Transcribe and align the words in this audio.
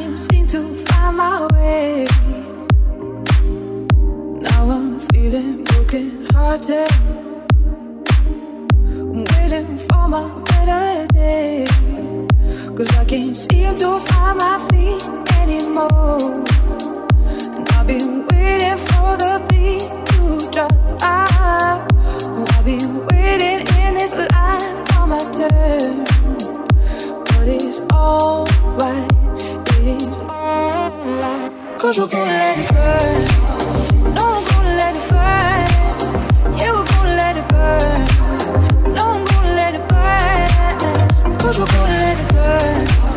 can't 0.00 0.18
seem 0.18 0.46
to 0.46 0.60
find 0.86 1.16
my 1.18 1.46
way. 1.52 2.06
Now 4.40 4.62
I'm 4.76 4.98
feeling 4.98 5.62
broken 5.64 6.26
hearted. 6.32 6.90
I'm 8.88 9.24
waiting 9.32 9.76
for 9.76 10.08
my 10.08 10.24
better 10.48 11.06
day. 11.12 11.66
Cause 12.76 12.90
I 12.96 13.04
can't 13.04 13.36
seem 13.36 13.74
to 13.74 14.00
find 14.08 14.38
my 14.38 14.56
feet 14.70 15.02
anymore. 15.42 16.44
And 17.56 17.68
I've 17.76 17.86
been 17.86 18.24
waiting 18.28 18.78
for 18.88 19.08
the 19.22 19.34
beat 19.50 19.88
to 20.12 20.50
drop. 20.50 20.72
Oh, 21.02 22.46
I've 22.54 22.64
been 22.64 23.04
waiting 23.06 23.60
in 23.82 23.94
this 23.94 24.14
life 24.14 24.78
for 24.88 25.06
my 25.06 25.22
turn. 25.38 26.04
But 27.24 27.48
it's 27.48 27.80
alright. 27.92 29.19
Cause 31.80 31.98
we're 31.98 32.06
gonna 32.08 32.30
let 32.30 32.58
it 32.58 32.68
burn. 32.74 34.14
No, 34.14 34.22
I'm 34.34 34.44
gonna 34.44 34.76
let 34.76 34.94
it 34.96 35.08
burn. 35.08 36.58
Yeah, 36.58 36.72
we're 36.74 36.84
gonna 36.84 37.14
let 37.16 37.36
it 37.38 37.48
burn. 37.48 38.94
No, 38.94 39.12
I'm 39.12 39.24
gonna 39.24 39.54
let 39.54 39.74
it 39.76 39.88
burn. 39.88 41.38
Cause 41.38 41.58
we're 41.58 41.64
gonna 41.64 41.98
let 41.98 42.18
it 42.20 42.32
burn. 42.34 43.09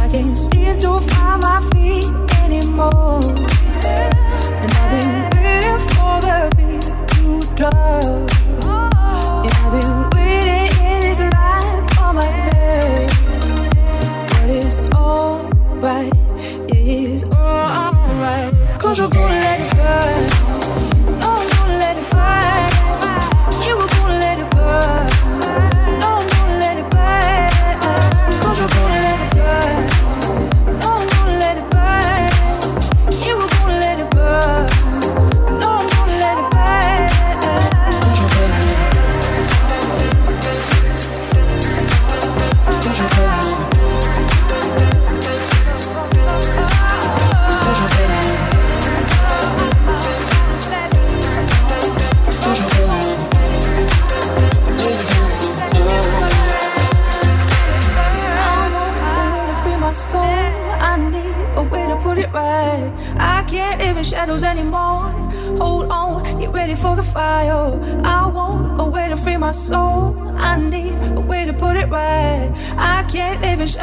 i 0.00 0.08
can't 0.10 0.38
see 0.38 0.64
into 0.64 0.88
my 1.38 1.60
feet 1.72 2.08
anymore. 2.44 3.41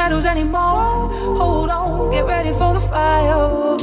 shadows 0.10 0.26
anymore. 0.26 1.10
Hold 1.38 1.69
on, 1.69 2.12
get 2.12 2.26
ready 2.26 2.52
for 2.52 2.74
the 2.74 2.80
fire. 2.80 3.78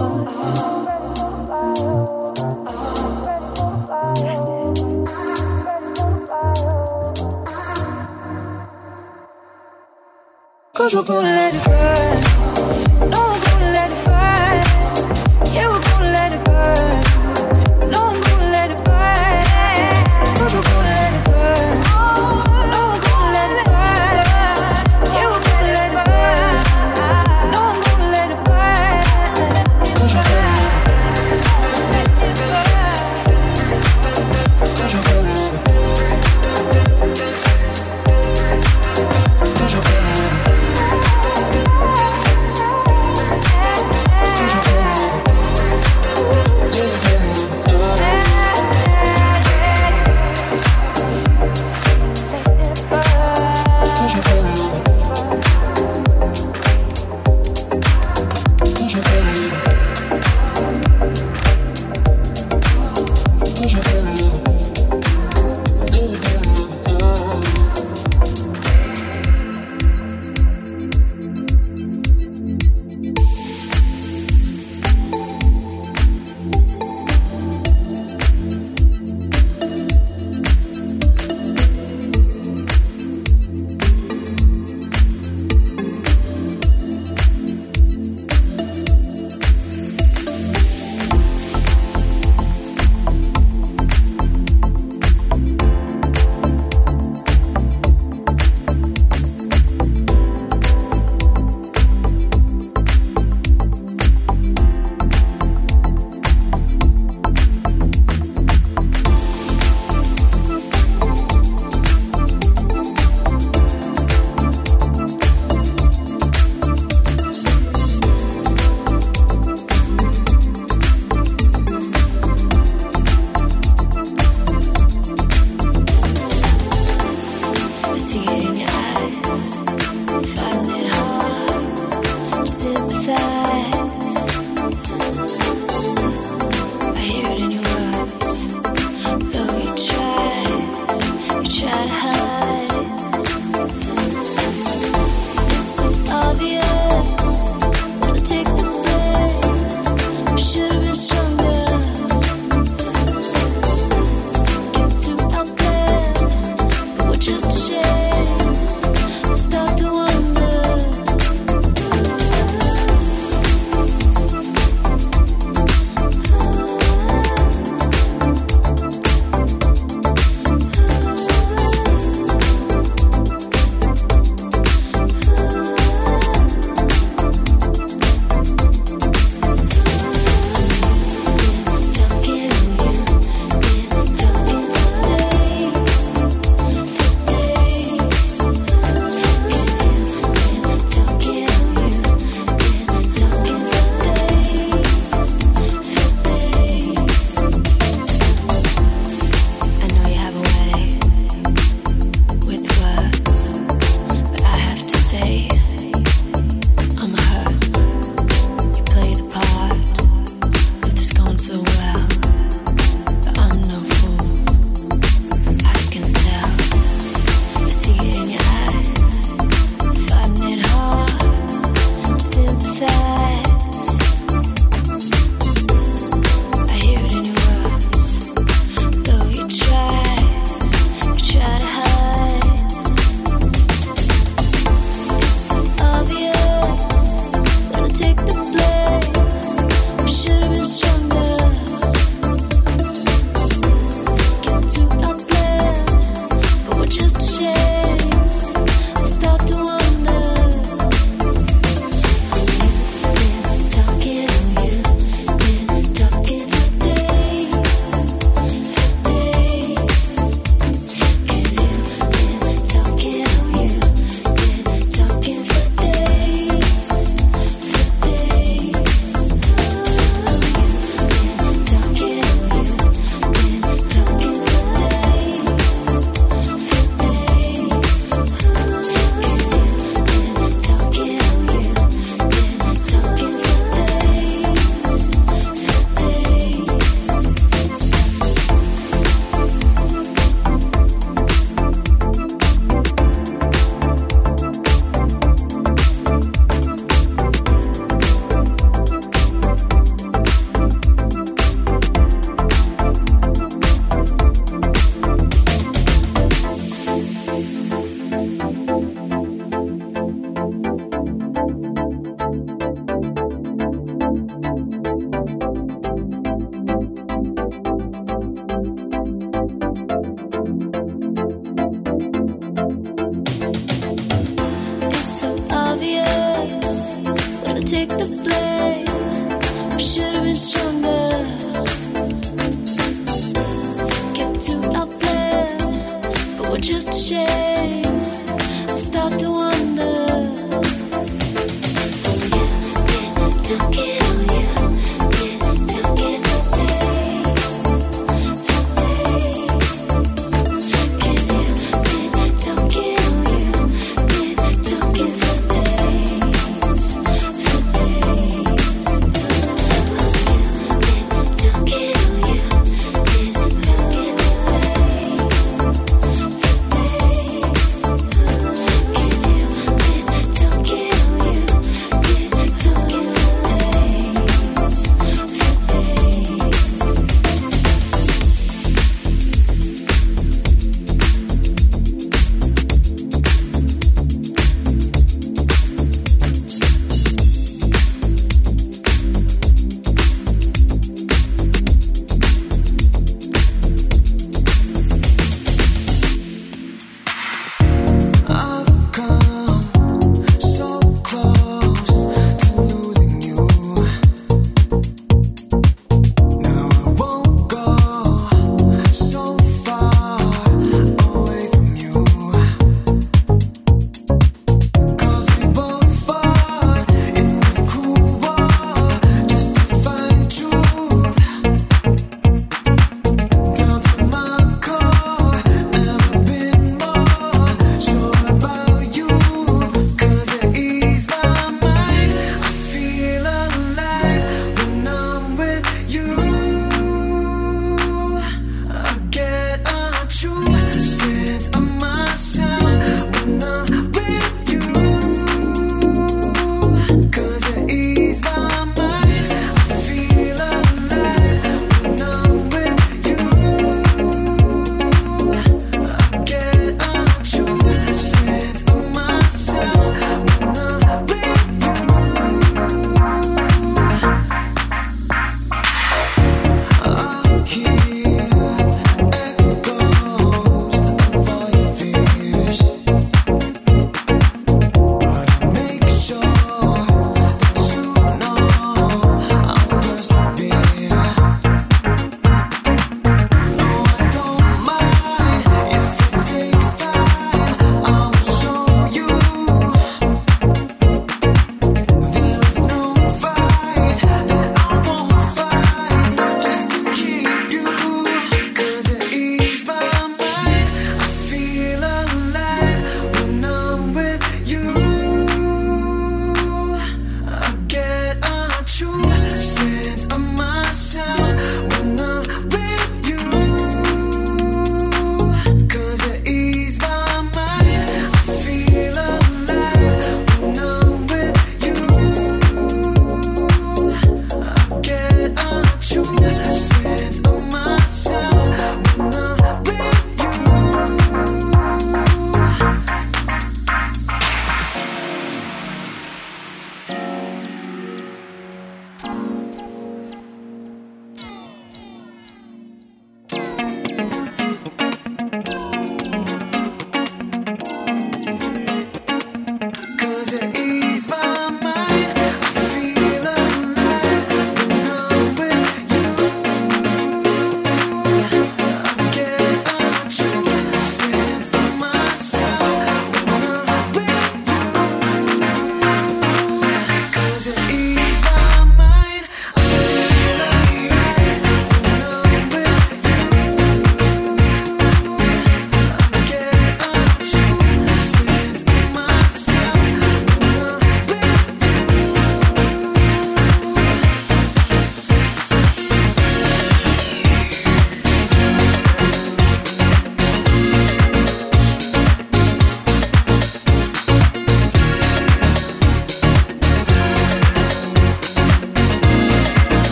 Cause 10.75 10.95
we're 10.95 11.03
gonna 11.05 11.23
let 11.23 11.55
it 11.55 11.65
go. 11.65 11.76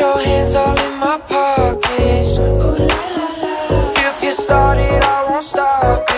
your 0.00 0.18
hands 0.18 0.54
all 0.54 0.78
in 0.78 0.96
my 0.98 1.18
pockets. 1.28 2.38
Ooh, 2.38 2.42
la, 2.42 3.00
la, 3.16 3.28
la. 3.42 3.92
If 4.08 4.24
you 4.24 4.32
I 5.04 5.26
won't 5.28 5.44
stop. 5.44 6.09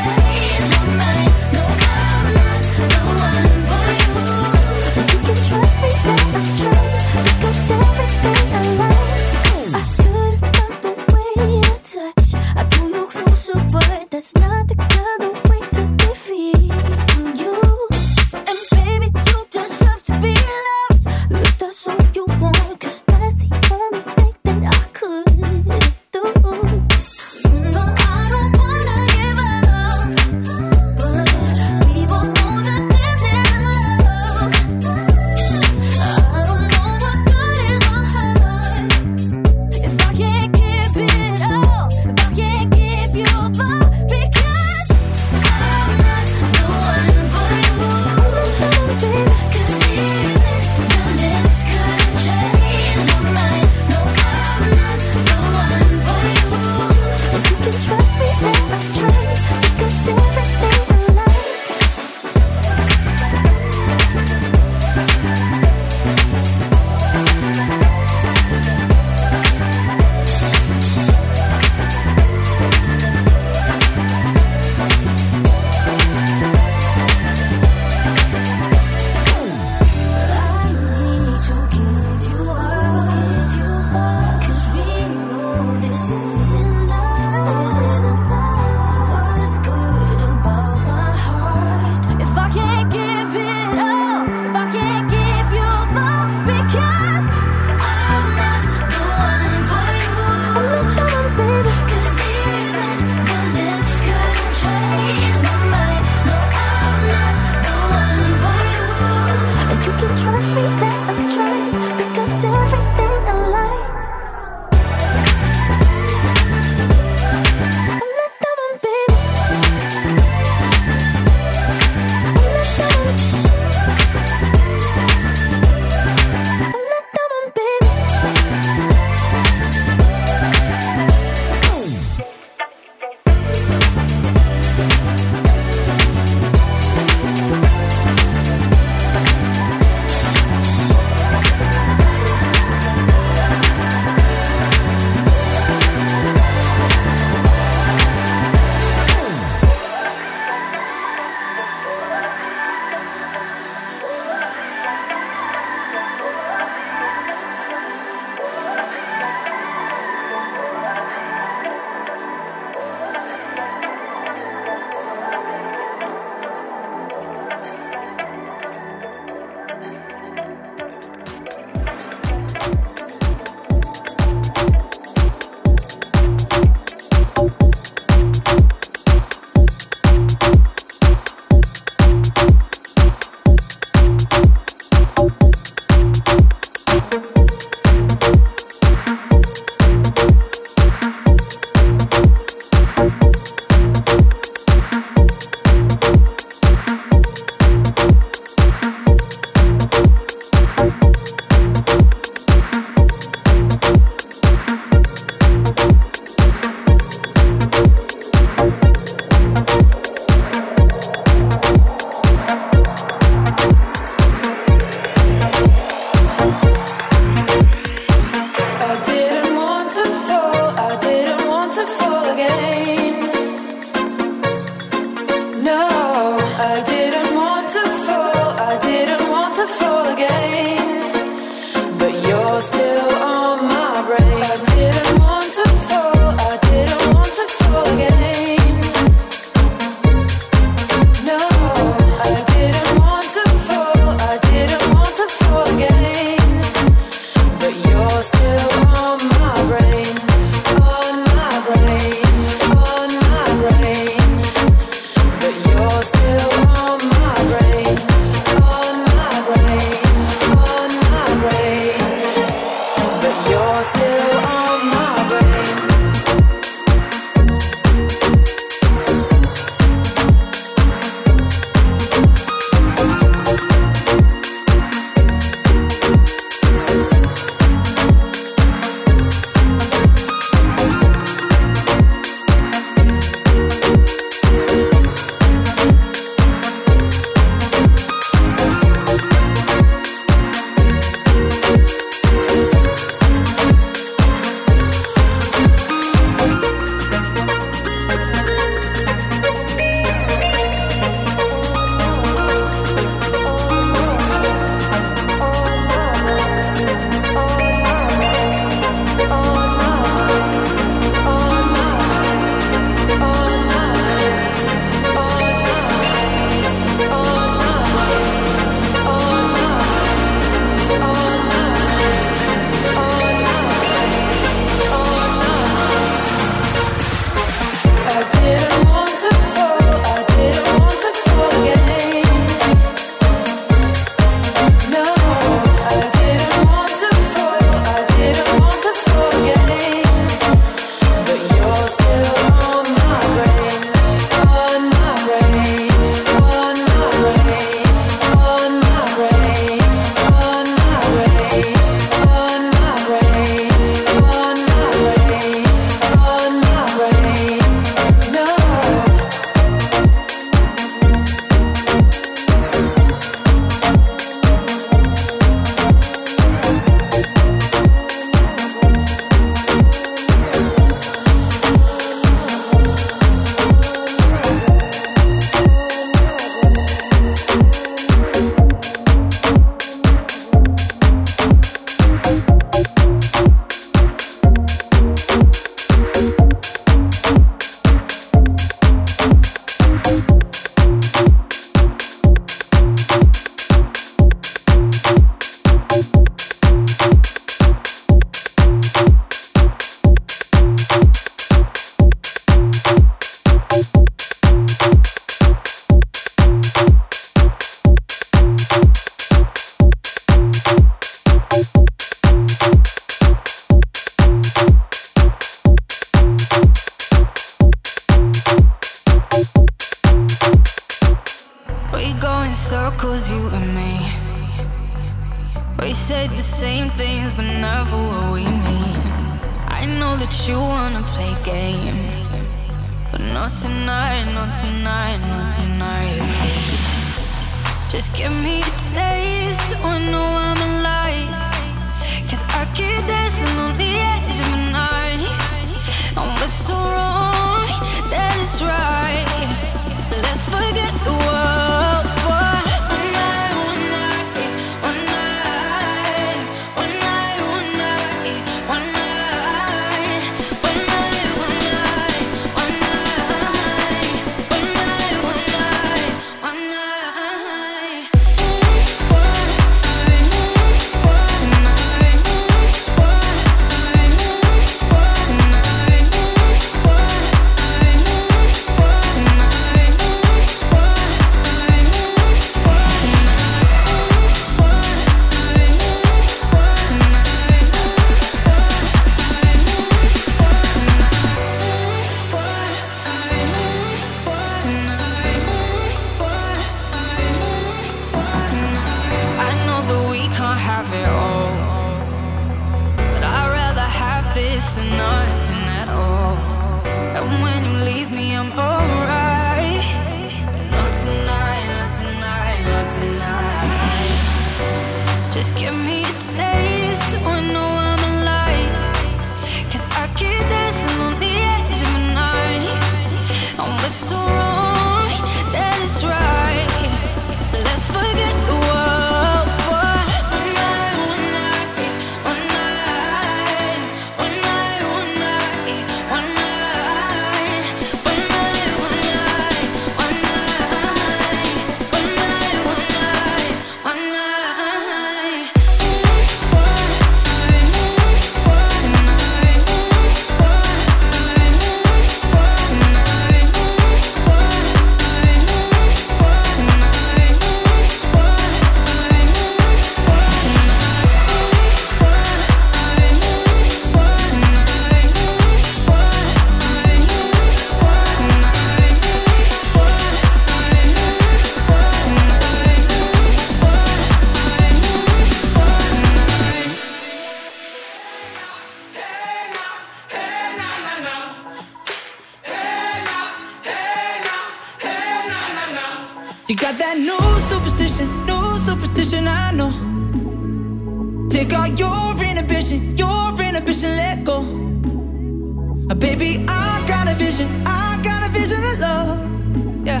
Uh, 595.92 595.94
baby, 595.94 596.42
I 596.48 596.82
got 596.88 597.06
a 597.06 597.14
vision, 597.14 597.66
I 597.66 598.00
got 598.02 598.26
a 598.26 598.30
vision 598.32 598.64
of 598.64 598.78
love. 598.78 599.86
Yeah. 599.86 600.00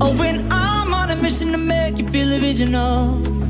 Oh, 0.00 0.12
when 0.18 0.48
I'm 0.50 0.92
on 0.92 1.10
a 1.10 1.14
mission 1.14 1.52
to 1.52 1.58
make 1.58 1.96
you 1.98 2.08
feel 2.08 2.32
original. 2.42 3.41